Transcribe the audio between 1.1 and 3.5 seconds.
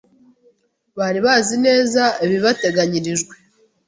bazi neza ibibateganyirijwe.